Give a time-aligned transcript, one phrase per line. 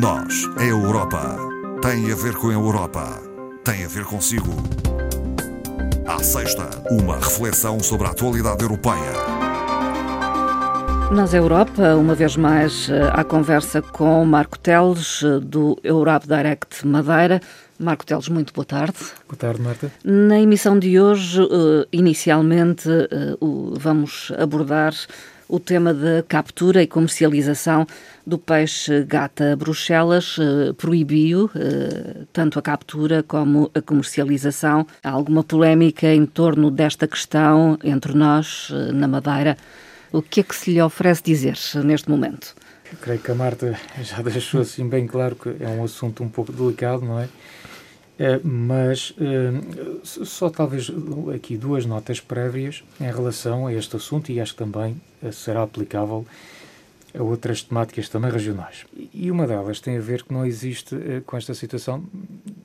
[0.00, 1.36] Nós, a Europa,
[1.82, 3.20] tem a ver com a Europa,
[3.62, 4.50] tem a ver consigo.
[6.06, 9.12] À sexta, uma reflexão sobre a atualidade europeia.
[11.12, 16.26] Nós, a Europa, uma vez mais, eh, à conversa com Marco Teles, eh, do Europe
[16.26, 17.38] Direct Madeira.
[17.78, 18.96] Marco Teles, muito boa tarde.
[19.28, 19.92] Boa tarde, Marta.
[20.02, 22.88] Na emissão de hoje, eh, inicialmente,
[23.78, 24.94] vamos abordar
[25.48, 27.86] o tema da captura e comercialização
[28.26, 34.86] do peixe gata Bruxelas eh, proibiu eh, tanto a captura como a comercialização.
[35.02, 39.56] Há alguma polémica em torno desta questão entre nós, eh, na Madeira.
[40.12, 42.54] O que é que se lhe oferece dizer neste momento?
[42.92, 46.28] Eu creio que a Marta já deixou assim bem claro que é um assunto um
[46.28, 47.28] pouco delicado, não é?
[48.18, 50.90] É mas é, só talvez
[51.34, 55.00] aqui duas notas prévias em relação a este assunto e acho que também
[55.32, 56.26] será aplicável
[57.18, 58.86] a outras temáticas também regionais.
[59.12, 62.04] E uma delas tem a ver que não existe, eh, com esta situação,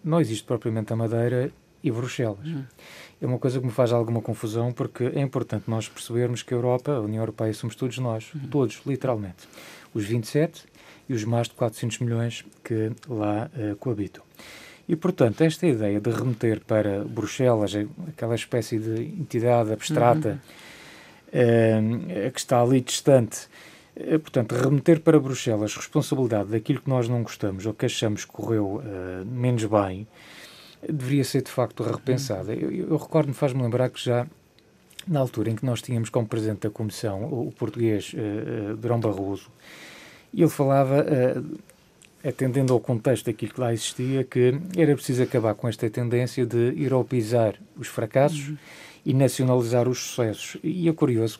[0.03, 1.52] não existe propriamente a Madeira
[1.83, 2.45] e Bruxelas.
[2.45, 2.63] Uhum.
[3.22, 6.57] É uma coisa que me faz alguma confusão, porque é importante nós percebermos que a
[6.57, 8.47] Europa, a União Europeia, somos todos nós, uhum.
[8.50, 9.47] todos, literalmente.
[9.94, 10.66] Os 27
[11.09, 14.23] e os mais de 400 milhões que lá uh, coabitam.
[14.88, 17.73] E, portanto, esta ideia de remeter para Bruxelas,
[18.07, 20.39] aquela espécie de entidade abstrata
[21.33, 22.27] uhum.
[22.27, 23.47] uh, que está ali distante,
[23.99, 28.31] eh, portanto, remeter para Bruxelas responsabilidade daquilo que nós não gostamos ou que achamos que
[28.31, 30.07] correu uh, menos bem,
[30.88, 32.53] deveria ser de facto repensada.
[32.53, 34.27] Eu, eu recordo-me, faz-me lembrar que já
[35.07, 38.99] na altura em que nós tínhamos como presidente da Comissão o, o português uh, Durão
[38.99, 39.49] Barroso,
[40.33, 41.57] ele falava, uh,
[42.23, 46.73] atendendo ao contexto daquilo que lá existia, que era preciso acabar com esta tendência de
[46.81, 48.57] europeizar os fracassos uhum.
[49.05, 50.57] e nacionalizar os sucessos.
[50.63, 51.39] E é curioso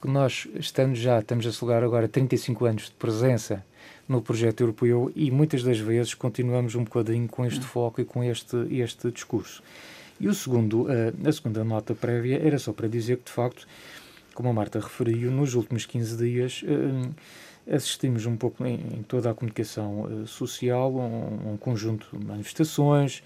[0.00, 3.64] que nós estamos já, estamos a celebrar agora 35 anos de presença
[4.08, 8.22] no projeto europeu e muitas das vezes continuamos um bocadinho com este foco e com
[8.22, 9.62] este, este discurso.
[10.20, 13.66] E o segundo, eh, a segunda nota prévia era só para dizer que, de facto,
[14.32, 17.10] como a Marta referiu, nos últimos 15 dias eh,
[17.70, 23.22] assistimos um pouco em, em toda a comunicação eh, social um, um conjunto de manifestações,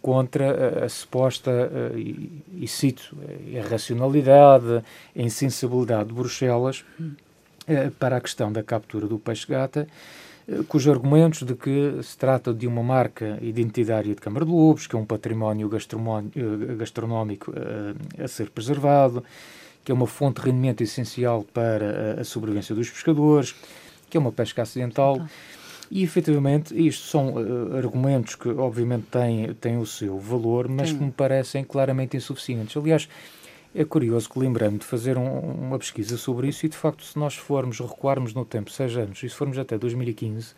[0.00, 3.16] contra a, a suposta, uh, e, e, cito,
[3.58, 4.82] a racionalidade,
[5.16, 9.86] a insensibilidade de Bruxelas uh, para a questão da captura do peixe-gata,
[10.48, 14.86] uh, cujos argumentos de que se trata de uma marca identitária de Câmara de Lobos,
[14.86, 17.52] que é um património gastronómico
[18.18, 19.22] a ser preservado,
[19.84, 23.54] que é uma fonte de rendimento essencial para a sobrevivência dos pescadores,
[24.08, 25.16] que é uma pesca acidental.
[25.16, 25.28] Então
[25.90, 30.98] e, efetivamente, isto são uh, argumentos que, obviamente, têm, têm o seu valor, mas Sim.
[30.98, 32.76] que me parecem claramente insuficientes.
[32.76, 33.08] Aliás,
[33.74, 37.18] é curioso que lembrando de fazer um, uma pesquisa sobre isso e, de facto, se
[37.18, 40.54] nós formos recuarmos no tempo seis anos, e se formos até 2015,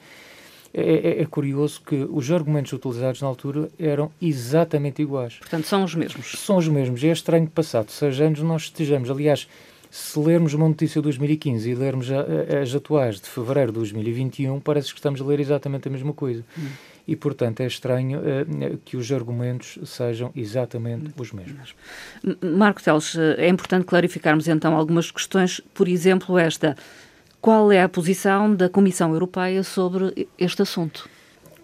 [0.74, 5.34] é, é, é, curioso que os argumentos utilizados na altura eram exatamente iguais.
[5.34, 6.32] Portanto, são os mesmos.
[6.38, 7.02] São os mesmos.
[7.02, 9.10] E é estranho que, passado seis anos, nós estejamos.
[9.10, 9.46] Aliás,
[9.90, 14.88] se lermos uma notícia de 2015 e lermos as atuais de fevereiro de 2021, parece
[14.88, 16.42] que estamos a ler exatamente a mesma coisa.
[16.58, 16.68] Hum.
[17.06, 21.12] E, portanto, é estranho uh, que os argumentos sejam exatamente hum.
[21.18, 21.74] os mesmos.
[22.40, 26.74] Marco Teles, é importante clarificarmos então algumas questões, por exemplo, esta.
[27.42, 31.10] Qual é a posição da Comissão Europeia sobre este assunto?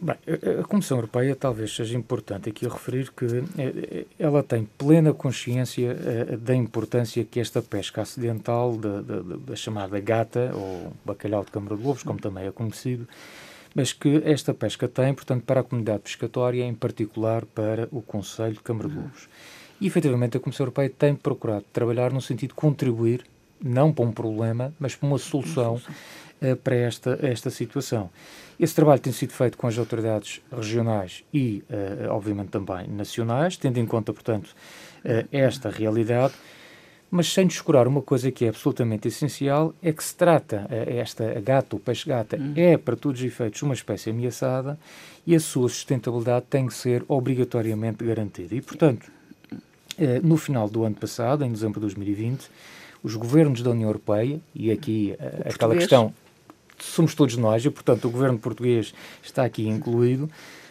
[0.01, 0.17] Bem,
[0.61, 5.97] a Comissão Europeia talvez seja importante aqui referir que eh, eh, ela tem plena consciência
[6.05, 11.53] eh, da importância que esta pesca acidental da, da, da chamada gata, ou bacalhau de
[11.53, 13.07] Câmara de Lobos, como também é conhecido,
[13.73, 18.55] mas que esta pesca tem, portanto, para a comunidade pescatória, em particular para o Conselho
[18.55, 19.29] de Câmara de Lobos.
[19.81, 23.25] E, efetivamente, a Comissão Europeia tem procurado trabalhar no sentido de contribuir,
[23.63, 25.81] não para um problema, mas para uma solução
[26.43, 28.11] uh, para esta, esta situação.
[28.59, 33.79] Esse trabalho tem sido feito com as autoridades regionais e, uh, obviamente, também nacionais, tendo
[33.79, 34.55] em conta, portanto,
[35.05, 36.35] uh, esta realidade,
[37.11, 41.75] mas sem descurar uma coisa que é absolutamente essencial, é que se trata, esta gata,
[41.75, 42.53] o peixe-gata, hum.
[42.55, 44.79] é, para todos os efeitos, uma espécie ameaçada
[45.27, 48.55] e a sua sustentabilidade tem que ser obrigatoriamente garantida.
[48.55, 49.11] E, portanto,
[50.23, 52.51] no final do ano passado, em dezembro de 2020,
[53.03, 55.15] os governos da União Europeia, e aqui
[55.45, 56.13] aquela questão
[56.79, 60.31] somos todos nós, e portanto o governo português está aqui incluído,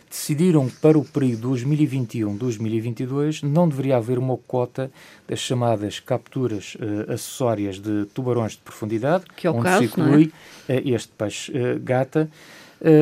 [0.09, 4.89] decidiram para o período 2021-2022 não deveria haver uma cota
[5.27, 9.85] das chamadas capturas uh, acessórias de tubarões de profundidade, que é o onde caso, se
[9.85, 10.31] inclui
[10.68, 10.77] é?
[10.77, 12.29] uh, este peixe uh, gata.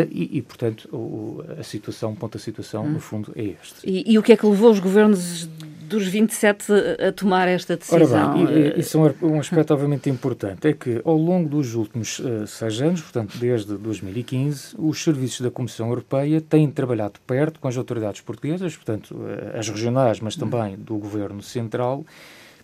[0.09, 2.91] E, e, portanto, o, a situação, ponto da situação, hum.
[2.91, 3.75] no fundo, é este.
[3.83, 5.49] E, e, o que é que levou os governos
[5.87, 6.71] dos 27
[7.07, 8.33] a tomar esta decisão.
[8.33, 12.19] Ora bem, e, isso é um aspecto obviamente importante, é que ao longo dos últimos
[12.19, 17.67] uh, seis anos, portanto desde 2015, os serviços da Comissão Europeia têm trabalhado perto com
[17.67, 22.05] as autoridades portuguesas, portanto uh, as regionais, mas também do Governo Central,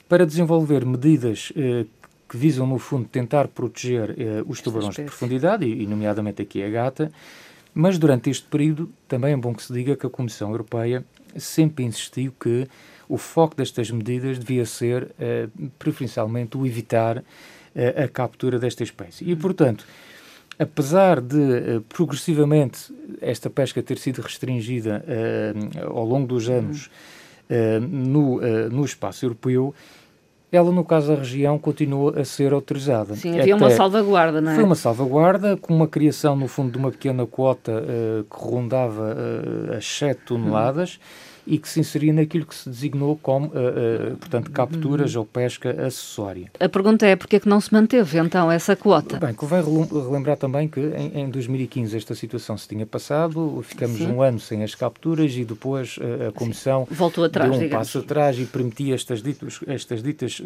[0.09, 1.87] para desenvolver medidas uh,
[2.27, 4.15] que visam, no fundo, tentar proteger
[4.47, 7.11] os tubarões de profundidade, e nomeadamente aqui a gata,
[7.73, 11.03] mas durante este período também é bom que se diga que a Comissão Europeia
[11.35, 12.67] sempre insistiu que
[13.11, 17.23] o foco destas medidas devia ser, uh, preferencialmente, o evitar uh,
[18.05, 19.29] a captura desta espécie.
[19.29, 19.85] E, portanto,
[20.57, 25.03] apesar de uh, progressivamente esta pesca ter sido restringida
[25.85, 26.89] ao longo dos anos
[27.81, 29.75] no, no espaço europeu,
[30.49, 33.15] ela, no caso da região, continua a ser autorizada.
[33.15, 34.55] Sim, havia Até uma salvaguarda, não é?
[34.55, 39.13] Foi uma salvaguarda, com uma criação, no fundo, de uma pequena quota uh, que rondava
[39.13, 40.97] uh, as 7 toneladas.
[40.97, 45.25] Hum e que se inseria naquilo que se designou como, uh, uh, portanto, capturas ou
[45.25, 46.51] pesca acessória.
[46.59, 49.17] A pergunta é porque é que não se manteve, então, essa quota?
[49.19, 54.11] Bem, convém relembrar também que em, em 2015 esta situação se tinha passado, ficamos Sim.
[54.11, 56.95] um ano sem as capturas e depois uh, a Comissão Sim.
[56.95, 57.87] voltou atrás, deu um digamos.
[57.87, 60.41] passo atrás e permitia estas, ditos, estas ditas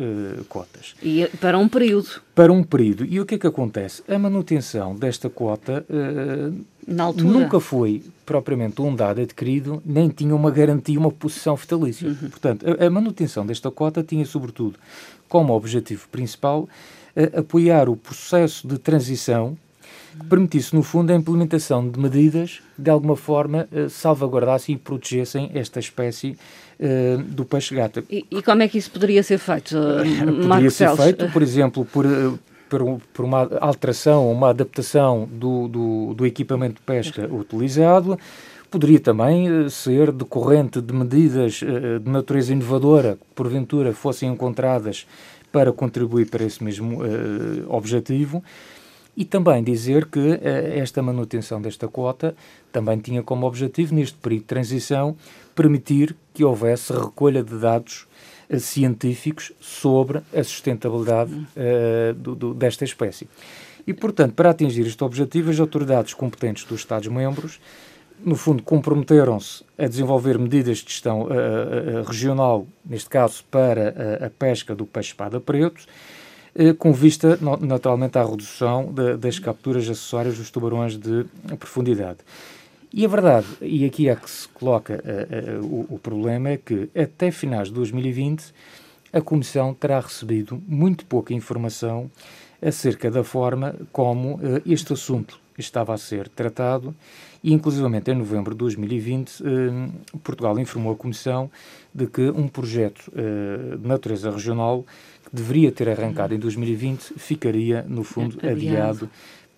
[0.50, 0.95] cotas.
[1.01, 2.21] E para um período.
[2.33, 3.06] Para um período.
[3.06, 4.03] E o que é que acontece?
[4.07, 5.86] A manutenção desta altura.
[7.24, 12.08] Nunca foi propriamente um dado adquirido, nem tinha uma garantia, uma posição vitalícia.
[12.08, 12.30] Uhum.
[12.30, 14.78] Portanto, a, a, manutenção desta cota tinha, sobretudo,
[15.28, 16.68] como objetivo principal,
[17.36, 19.58] apoiar o processo de transição
[20.20, 25.52] que permitisse, no fundo, a implementação de medidas que, de alguma forma, salvaguardassem e protegessem
[25.54, 26.38] esta espécie
[26.80, 28.04] uh, do peixe-gata.
[28.10, 29.76] E, e, como é que isso poderia ser feito,
[30.48, 32.06] Poderia ser feito, por exemplo, por
[32.69, 38.17] por, por uma alteração, uma adaptação do, do, do equipamento de pesca utilizado,
[38.69, 45.07] poderia também eh, ser decorrente de medidas eh, de natureza inovadora que porventura fossem encontradas
[45.51, 48.44] para contribuir para esse mesmo uh, objetivo.
[49.15, 50.39] E também dizer que uh,
[50.73, 52.35] esta manutenção desta quota
[52.73, 55.15] também tinha como objetivo, neste período de transição,
[55.56, 58.06] permitir que houvesse recolha de dados
[58.59, 63.27] científicos sobre a sustentabilidade uh, do, do, desta espécie.
[63.88, 67.59] E, portanto, para atingir este objetivo, as autoridades competentes dos Estados-membros,
[68.24, 74.74] no fundo, comprometeram-se a desenvolver medidas de gestão uh, regional, neste caso para a pesca
[74.74, 75.86] do peixe-espada preto,
[76.80, 81.25] com vista, naturalmente, à redução de, das capturas acessórias dos tubarões de
[81.59, 82.19] profundidade.
[82.97, 86.57] E a verdade, e aqui é que se coloca uh, uh, o, o, problema, é
[86.57, 88.53] que até finais de 2020
[89.12, 92.09] a Comissão terá recebido muito pouca informação
[92.62, 96.95] acerca da forma como uh, este assunto estava a ser tratado
[97.44, 99.44] e, inclusivamente, em novembro de 2020,
[100.24, 101.51] Portugal informou a Comissão
[101.94, 103.09] de que um projeto
[103.80, 104.86] de natureza regional
[105.24, 109.09] que deveria ter arrancado em 2020 ficaria, no fundo, adiado, adiado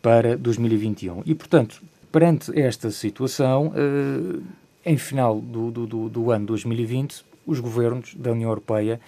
[0.04, 1.24] para 2021.
[1.25, 1.81] E, portanto,
[2.18, 4.42] perante esta situação, uh,
[4.84, 9.00] em final do, do, do, ano 2020, os governos da União Europeia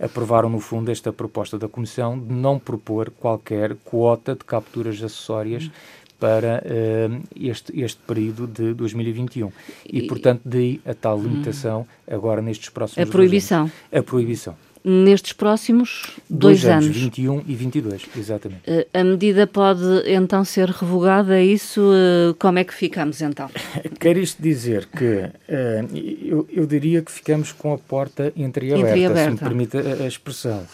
[0.00, 5.70] aprovaram, no fundo, esta proposta da Comissão de não propor qualquer quota de capturas acessórias
[6.18, 9.52] para uh, este, este período de 2021.
[9.88, 13.70] E, e portanto, daí a tal limitação agora nestes próximos A proibição.
[13.92, 14.56] A proibição
[14.88, 16.96] nestes próximos dois, dois anos, anos.
[16.96, 18.70] 21 e 22, exatamente.
[18.70, 21.80] Uh, a medida pode então ser revogada, é isso?
[21.80, 23.50] Uh, como é que ficamos então?
[23.98, 29.24] Quer isto dizer que uh, eu, eu, diria que ficamos com a porta entreaberta, entreaberta.
[29.24, 30.64] se me permite a, a expressão.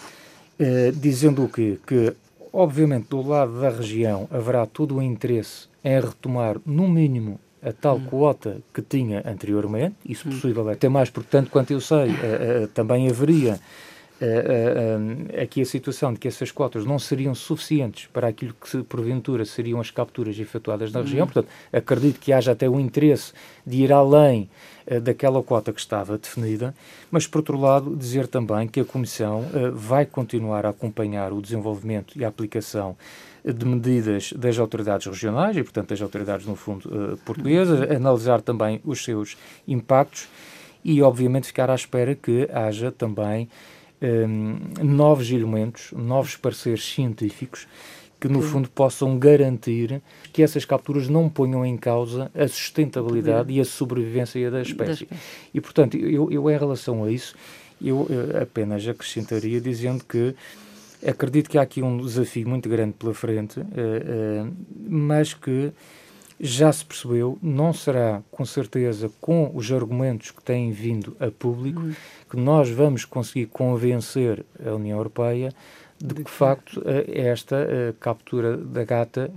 [0.95, 1.79] dizendo o quê?
[1.87, 2.13] Que,
[2.53, 7.97] obviamente, do lado da região haverá todo o interesse em retomar, no mínimo, a tal
[7.97, 8.05] hum.
[8.11, 10.33] quota que tinha anteriormente, isso hum.
[10.33, 12.11] possível até mais, porque tanto quanto eu sei,
[12.75, 13.59] também haveria
[14.23, 18.83] uh, uh, aqui a situação de que essas cotas não seriam suficientes para aquilo que
[18.85, 21.07] porventura seriam as capturas efetuadas na uhum.
[21.07, 21.27] região.
[21.27, 23.33] Portanto, acredito que haja até o interesse
[23.67, 24.49] de ir além
[24.87, 26.75] uh, daquela cota que estava definida,
[27.11, 32.19] mas por outro lado, dizer também que a Comissão vai continuar a acompanhar o desenvolvimento
[32.19, 32.97] e a aplicação
[33.45, 37.97] de medidas das autoridades regionais e, portanto, das autoridades, no fundo, portuguesas, uhum.
[37.97, 39.37] analisar também os seus
[39.67, 40.29] impactos
[40.85, 43.49] e, obviamente, ficar à espera que haja também
[44.03, 47.67] um, novos elementos, novos pareceres científicos
[48.21, 50.01] que, no fundo, possam garantir
[50.33, 55.09] que essas capturas não ponham em causa a sustentabilidade e a sobrevivência da espécie.
[55.53, 57.35] E, portanto, eu, eu, em relação a isso,
[57.81, 60.37] eu uh, apenas acrescentaria dizendo que
[61.05, 64.53] acredito que há aqui um desafio muito grande pela frente, uh, uh,
[64.89, 65.73] mas que
[66.45, 71.81] já se percebeu, não será com certeza com os argumentos que têm vindo a público
[71.81, 71.95] uhum.
[72.29, 75.53] que nós vamos conseguir convencer a União Europeia
[75.97, 77.57] de que, de facto, esta
[78.01, 79.31] captura da gata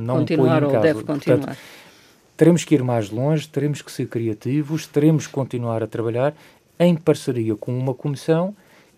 [0.00, 0.80] não põe em causa.
[0.80, 1.38] Deve continuar.
[1.38, 1.58] Portanto,
[2.36, 6.34] teremos que ir mais longe, teremos que ser criativos, teremos que continuar a trabalhar
[6.76, 8.52] em parceria com uma comissão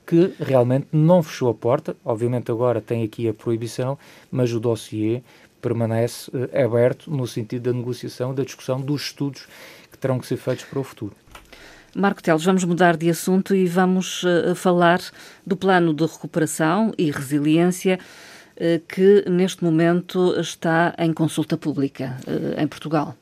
[0.07, 1.95] que realmente não fechou a porta.
[2.03, 3.99] Obviamente agora tem aqui a proibição,
[4.31, 5.23] mas o dossiê
[5.61, 9.47] permanece uh, aberto no sentido da negociação, da discussão dos estudos
[9.91, 11.15] que terão que ser feitos para o futuro.
[11.95, 15.01] Marco Teles, vamos mudar de assunto e vamos uh, falar
[15.47, 17.99] do plano de recuperação e resiliência
[18.57, 22.17] uh, que neste momento está em consulta pública
[22.57, 23.17] em Portugal.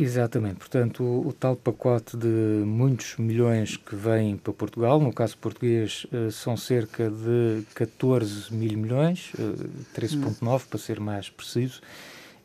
[0.00, 5.36] Exatamente, portanto, o, o, tal pacote de muitos milhões que vêm para Portugal, no caso
[5.36, 11.80] português, uh, são cerca de 14 mil milhões, uh, 13,9 para ser mais preciso,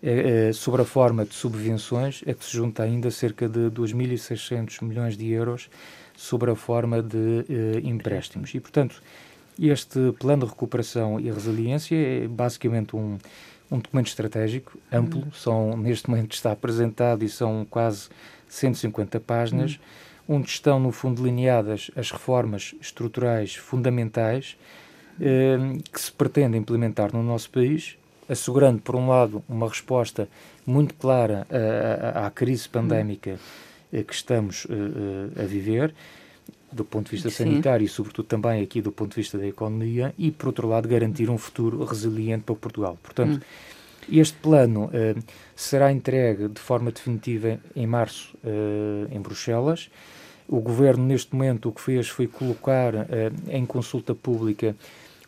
[0.01, 5.15] uh, sobre a forma de subvenções, é que se junta ainda cerca de 2.600 milhões
[5.15, 5.69] de euros
[6.17, 7.45] sobre a forma de
[7.83, 8.55] empréstimos.
[8.55, 8.99] E, portanto,
[9.59, 13.19] este plano de recuperação e resiliência é basicamente um
[13.73, 15.31] um documento estratégico amplo, uhum.
[15.31, 18.09] são, neste momento está apresentado e são quase
[18.47, 19.79] 150 páginas,
[20.27, 20.35] uhum.
[20.37, 24.55] onde estão, no fundo, delineadas as reformas estruturais fundamentais
[25.19, 25.57] eh,
[25.91, 27.97] que se pretende implementar no nosso país,
[28.29, 30.29] assegurando, por um lado, uma resposta
[30.65, 31.47] muito clara
[32.13, 33.39] à, à crise pandémica
[33.91, 35.95] eh, que estamos eh, a viver,
[36.73, 37.45] do ponto de vista Sim.
[37.45, 40.87] sanitário e, sobretudo, também aqui do ponto de vista da economia e, por outro lado,
[40.87, 42.97] garantir um futuro resiliente para Portugal.
[43.01, 44.05] Portanto, hum.
[44.11, 45.23] este plano uh,
[45.55, 49.89] será entregue de forma definitiva em março uh, em Bruxelas.
[50.47, 53.05] O Governo, neste momento, o que fez foi colocar uh,
[53.47, 54.75] em consulta pública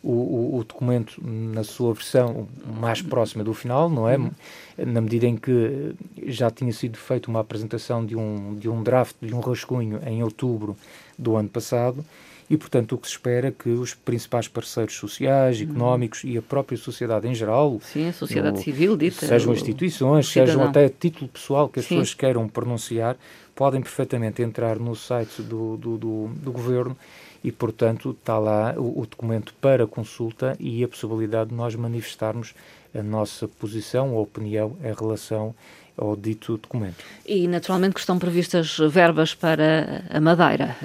[0.06, 2.46] o, o, o, documento na sua versão
[2.80, 4.16] mais próxima do final, não é?
[4.16, 4.30] Uhum.
[4.78, 5.94] Na medida em que
[6.26, 10.22] já tinha sido feita uma apresentação de um, de um draft, de um rascunho, em
[10.22, 10.76] outubro
[11.18, 12.04] do ano passado,
[12.48, 15.70] e, portanto, o que se espera é que os principais parceiros sociais, uhum.
[15.70, 16.30] económicos uhum.
[16.30, 20.62] e a própria sociedade em geral, Sim, a sociedade no, civil, dita, sejam instituições, sejam
[20.62, 21.96] até título pessoal que as Sim.
[21.96, 23.16] pessoas queiram pronunciar,
[23.56, 26.96] podem perfeitamente entrar no site do, do, do, do governo
[27.42, 32.54] e, portanto, está lá o, o, documento para consulta e a possibilidade de nós manifestarmos
[32.94, 35.54] a nossa posição ou opinião em relação
[35.96, 37.02] ao dito documento.
[37.24, 40.76] E, naturalmente, que estão previstas verbas para a Madeira.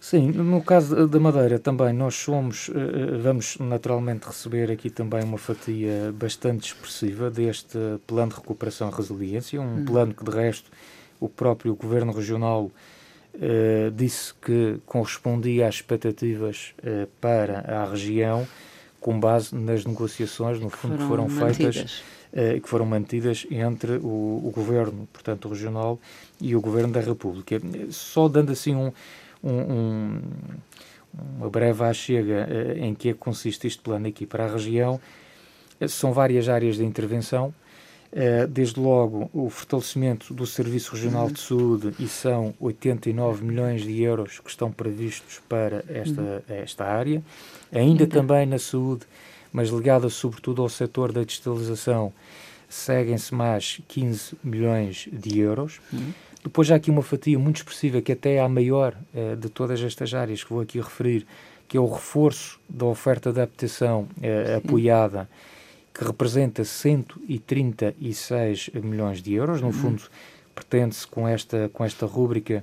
[0.00, 5.38] Sim, no caso da Madeira também nós somos, eh, vamos naturalmente receber aqui também uma
[5.38, 9.84] fatia bastante expressiva deste plano de recuperação e resiliência, um hum.
[9.84, 10.70] plano que, de resto,
[11.20, 12.70] o próprio Governo Regional
[13.36, 18.46] uh, disse que correspondia às expectativas uh, para a região
[19.00, 22.02] com base nas negociações, no fundo, que foram, que foram feitas
[22.32, 25.98] uh, que foram mantidas entre o, o, governo, portanto, regional
[26.40, 27.60] e o governo da República.
[27.90, 28.92] Só dando assim um,
[29.42, 30.20] um, um
[31.38, 35.00] uma breve achega em que é que consiste este plano aqui para a região,
[35.88, 37.65] são várias áreas de intervenção, eh,
[38.48, 44.40] desde logo o fortalecimento do Serviço Regional de Saúde e são 89 milhões de euros
[44.40, 46.40] que estão previstos para esta, uhum.
[46.48, 47.22] esta área.
[47.72, 49.04] Ainda também na saúde,
[49.52, 52.12] mas ligada sobretudo ao setor da digitalização,
[52.68, 55.80] seguem-se mais 15 milhões de euros.
[55.92, 56.12] Uhum.
[56.42, 59.82] Depois há aqui uma fatia muito expressiva, que até é a maior uh, de todas
[59.82, 61.26] estas áreas que vou aqui referir,
[61.66, 65.28] que é o reforço da oferta de adaptação uh, apoiada
[65.96, 69.60] que representa 136 milhões de euros.
[69.60, 69.72] No uhum.
[69.72, 70.02] fundo,
[70.54, 72.62] pretende-se com esta, com esta rúbrica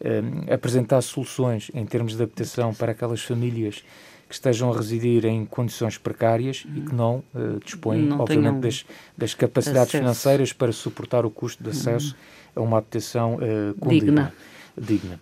[0.00, 3.82] um, apresentar soluções em termos de adaptação para aquelas famílias
[4.28, 8.84] que estejam a residir em condições precárias e que não uh, dispõem, não obviamente, das,
[9.16, 10.02] das, capacidades acesso.
[10.02, 12.16] financeiras para suportar o custo de acesso
[12.56, 12.62] uhum.
[12.62, 14.34] a uma habitação uh, digna
[14.80, 15.20] digna.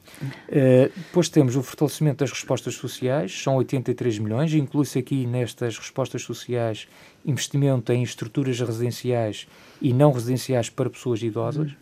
[0.49, 6.23] Uh, depois temos o fortalecimento das respostas sociais, são 83 milhões, inclui-se aqui nestas respostas
[6.23, 6.88] sociais
[7.25, 9.46] investimento em estruturas residenciais
[9.80, 11.76] e não residenciais para pessoas idosas, uhum.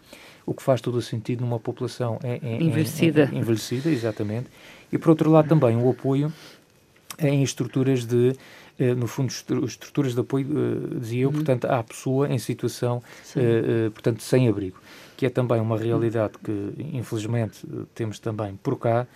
[0.46, 3.28] o que faz todo o sentido numa população em, em, envelhecida.
[3.32, 4.46] Em, envelhecida, exatamente.
[4.92, 6.32] E por outro lado também o apoio
[7.18, 8.34] em estruturas de
[8.96, 9.32] no fundo,
[9.64, 11.34] estruturas de apoio, eh, dizia eu, uhum.
[11.34, 13.02] portanto, à pessoa em situação,
[13.94, 14.78] portanto, sem abrigo
[15.16, 19.06] que é também uma realidade que, infelizmente, temos também por cá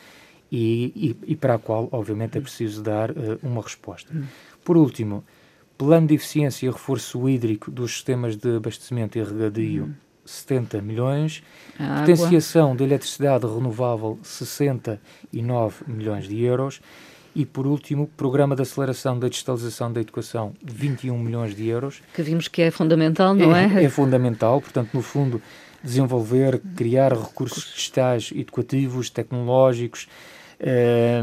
[0.53, 3.11] e, e, e para a qual, obviamente, é preciso dar
[3.43, 4.15] uma resposta.
[4.65, 5.25] Por último,
[5.77, 9.95] plano de eficiência e reforço hídrico dos sistemas de abastecimento e regadio,
[10.25, 11.43] 70 milhões.
[11.79, 12.77] A Potenciação água.
[12.77, 16.81] de eletricidade renovável, 69 milhões de euros.
[17.37, 22.00] E, por último, Programa de Aceleração da Digitalização da Educação, 21 milhões de euros.
[22.14, 23.83] Que vimos que é fundamental, não é?
[23.83, 25.43] É, é fundamental, portanto, no fundo,
[25.85, 30.09] desenvolver, criar recursos digitais, educativos, tecnológicos,
[30.59, 31.23] eh,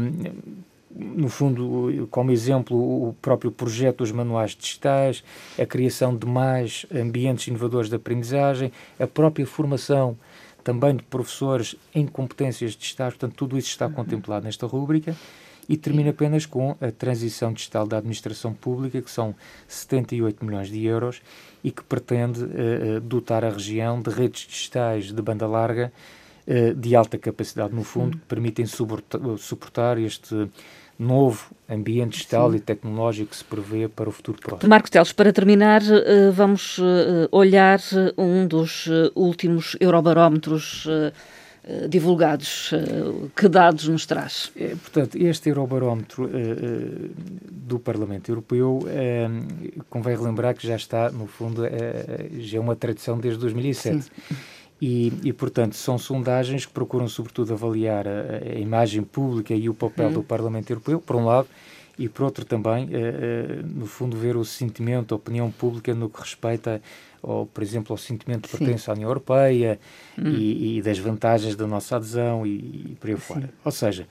[0.94, 2.76] no fundo, como exemplo,
[3.08, 5.24] o próprio projeto dos manuais digitais,
[5.60, 10.16] a criação de mais ambientes inovadores de aprendizagem, a própria formação
[10.62, 15.16] também de professores em competências digitais, portanto, tudo isso está contemplado nesta rúbrica.
[15.68, 19.34] E termina apenas com a transição digital da administração pública, que são
[19.66, 21.22] 78 milhões de euros
[21.62, 25.92] e que pretende uh, dotar a região de redes digitais de banda larga
[26.46, 30.50] uh, de alta capacidade, no fundo, que permitem suportar este
[30.98, 32.56] novo ambiente digital Sim.
[32.56, 34.70] e tecnológico que se prevê para o futuro próximo.
[34.70, 35.80] Marcos Teles, para terminar,
[36.32, 36.78] vamos
[37.32, 37.80] olhar
[38.16, 40.86] um dos últimos eurobarómetros
[41.66, 42.72] eh, divulgados.
[42.72, 44.52] Eh, que dados nos traz?
[44.54, 47.10] É, portanto, este Eurobarómetro uh,
[47.50, 48.80] do Parlamento Europeu,
[49.88, 51.62] convém relembrar que já está, no fundo,
[52.38, 54.10] já é uma tradição desde 2007.
[54.82, 59.74] E, e, portanto, são sondagens que procuram, sobretudo, avaliar a, a imagem pública e o
[59.74, 60.12] papel hum.
[60.14, 61.48] do Parlamento Europeu, por um lado,
[61.98, 62.88] e por outro também,
[63.64, 66.82] no fundo, ver o sentimento, a opinião pública no que respeita
[67.26, 69.78] ou, por exemplo, ao sentimento de pertença à União Europeia
[70.18, 70.28] hum.
[70.28, 73.20] e, e, das vantagens da nossa adesão e, e por aí Sim.
[73.20, 73.50] fora.
[73.64, 74.06] Ou seja,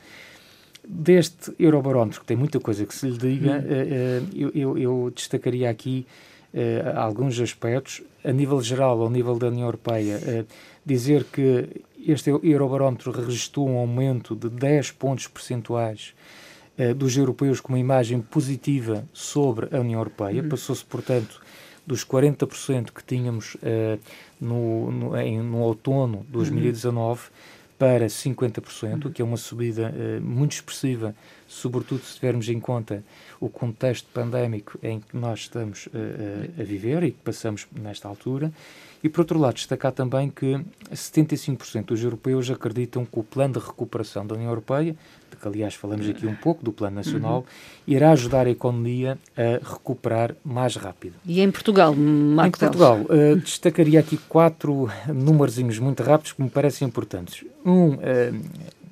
[0.84, 3.60] deste Eurobarómetro, que tem muita coisa que se lhe diga, hum.
[3.60, 6.08] uh, eu, eu, eu, destacaria aqui
[6.54, 8.02] uh, alguns aspectos.
[8.24, 10.46] A nível geral, ao nível da União Europeia, uh,
[10.84, 16.14] dizer que este Eurobarómetro registrou um aumento de 10 pontos percentuais
[16.96, 20.42] dos europeus com uma imagem positiva sobre a União Europeia.
[20.42, 20.50] Hum.
[20.50, 21.40] Passou-se, portanto,
[21.86, 24.00] dos 40% que tínhamos uh,
[24.40, 27.30] no, no, em, no outono de 2019 uhum.
[27.78, 29.12] para 50%, uhum.
[29.12, 31.16] que é uma subida uh, muito expressiva,
[31.48, 33.04] sobretudo se tivermos em conta
[33.40, 35.92] o contexto pandémico em que nós estamos uh,
[36.60, 38.52] a viver e que passamos nesta altura.
[39.04, 40.58] E, por outro lado, destacar também que
[40.94, 44.96] 75% dos europeus acreditam que o plano de recuperação da União Europeia,
[45.30, 47.44] de que, aliás, falamos aqui um pouco do Plano Nacional, uhum.
[47.86, 51.16] irá ajudar a economia a recuperar mais rápido.
[51.26, 56.50] E em Portugal, Marco Em Portugal, uh, destacaria aqui quatro númerozinhos muito rápidos que me
[56.50, 57.44] parecem importantes.
[57.66, 58.00] Um, uh,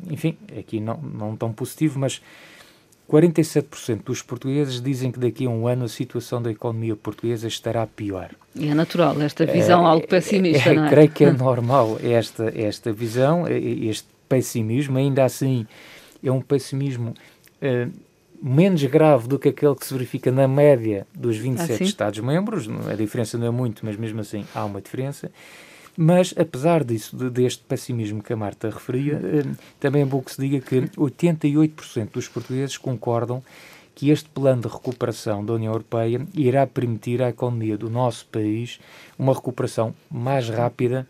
[0.10, 2.22] enfim, aqui não, não tão positivo, mas
[3.12, 7.86] 47% dos portugueses dizem que daqui a um ano a situação da economia portuguesa estará
[7.86, 8.30] pior.
[8.56, 10.90] E é natural esta visão é, algo pessimista, é, não é?
[10.90, 15.68] Creio que é normal esta, esta visão, este pessimismo, ainda assim
[16.24, 17.14] é um pessimismo
[17.62, 17.92] uh,
[18.42, 22.96] menos grave do que aquele que se verifica na média dos 27 ah, Estados-membros, a
[22.96, 25.30] diferença não é muito, mas mesmo assim há uma diferença,
[25.98, 30.32] mas, apesar disso, de, deste pessimismo que a Marta referia, eh, também é bom que
[30.32, 33.44] se diga que 88% dos portugueses concordam
[33.94, 38.80] que este plano de recuperação da União Europeia irá permitir à economia do nosso país
[39.20, 41.06] uma recuperação mais rápida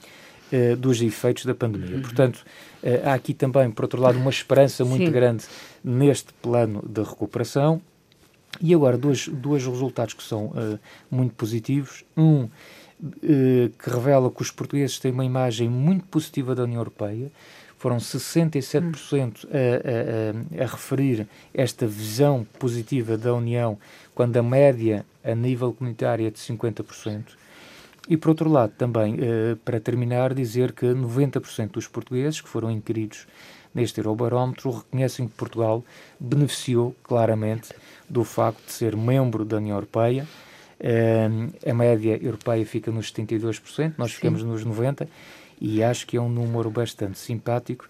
[0.51, 1.97] eh, dos efeitos da pandemia.
[1.97, 2.01] Uhum.
[2.01, 2.43] Portanto,
[2.81, 5.11] eh, há aqui também, por outro lado, uma esperança muito Sim.
[5.11, 5.45] grande
[5.83, 7.79] neste plano de recuperação.
[8.59, 10.51] E agora, dois, dois resultados que são
[11.09, 12.03] muito positivos.
[12.17, 12.49] Um,
[13.21, 17.31] que revela que os portugueses têm uma imagem muito positiva da União Europeia.
[17.77, 23.77] Foram 67% a, a, a, referir esta visão positiva da União,
[24.13, 27.23] quando a média a nível comunitário é de 50%.
[28.07, 32.69] E, por outro lado, também, eh, para terminar, dizer que 90% dos portugueses que foram
[32.71, 33.27] inquiridos
[33.73, 35.83] neste Eurobarómetro reconhecem que Portugal
[36.19, 37.73] beneficiou claramente
[38.09, 40.27] do facto de ser membro da União Europeia
[41.69, 44.15] a média europeia fica nos 72%, nós Sim.
[44.15, 45.07] ficamos nos 90%,
[45.59, 47.87] e acho que é um número bastante simpático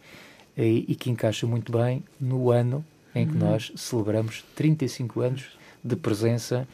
[0.58, 2.84] e, e que encaixa muito bem no ano
[3.15, 3.51] em que uhum.
[3.51, 5.45] nós celebramos 35 anos
[5.84, 6.67] de presença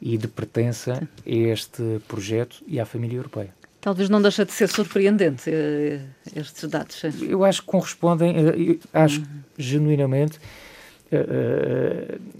[0.00, 3.54] e de pertença a este projeto e à família europeia.
[3.80, 6.00] Talvez não deixe de ser surpreendente eh,
[6.36, 7.02] estes dados.
[7.20, 9.26] Eu acho que correspondem, eh, acho uhum.
[9.58, 10.38] genuinamente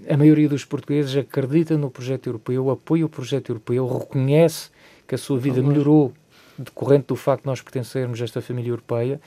[0.09, 4.69] a maioria dos portugueses acredita no projeto europeu, apoia o projeto europeu, reconhece
[5.07, 6.13] que a sua vida melhorou
[6.57, 9.19] decorrente do facto de nós pertencermos a esta família europeia,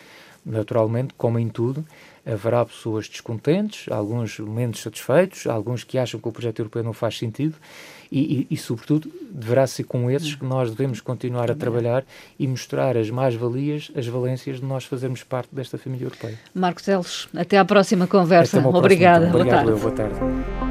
[0.44, 1.84] naturalmente, como em tudo,
[2.24, 7.18] haverá pessoas descontentes, alguns menos satisfeitos, alguns que acham que o projeto europeu não faz
[7.18, 7.54] sentido
[8.10, 12.04] e, e, e sobretudo, deverá ser com esses que nós devemos continuar a trabalhar
[12.38, 16.38] e mostrar as mais-valias, as valências de nós fazermos parte desta família europeia.
[16.54, 18.58] Marcos Teles, até à próxima conversa.
[18.66, 19.28] Obrigada.
[19.28, 19.30] Próxima, então.
[19.30, 19.70] Obrigado, boa tarde.
[19.70, 20.65] Eu, boa tarde.